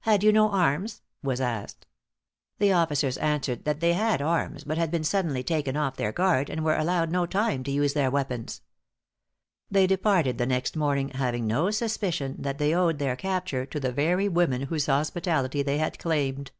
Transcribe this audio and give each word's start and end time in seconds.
"Had 0.00 0.24
you 0.24 0.32
no 0.32 0.50
arms?" 0.50 1.02
was 1.22 1.40
asked. 1.40 1.86
The 2.58 2.72
officers 2.72 3.16
answered 3.18 3.62
that 3.64 3.78
they 3.78 3.92
had 3.92 4.20
arms, 4.20 4.64
but 4.64 4.76
had 4.76 4.90
been 4.90 5.04
suddenly 5.04 5.44
taken 5.44 5.76
off 5.76 5.94
their 5.94 6.10
guard, 6.10 6.50
and 6.50 6.64
were 6.64 6.74
allowed 6.74 7.12
no 7.12 7.26
time 7.26 7.62
to 7.62 7.70
use 7.70 7.92
their 7.92 8.10
weapons. 8.10 8.60
They 9.70 9.86
departed 9.86 10.36
the 10.36 10.46
next 10.46 10.74
morning, 10.74 11.10
having 11.10 11.46
no 11.46 11.70
suspicion 11.70 12.34
that 12.40 12.58
they 12.58 12.74
owed 12.74 12.98
their 12.98 13.14
capture 13.14 13.64
to 13.66 13.78
the 13.78 13.92
very 13.92 14.26
women 14.28 14.62
whose 14.62 14.86
hospitality 14.86 15.62
they 15.62 15.78
had 15.78 16.00
claimed. 16.00 16.50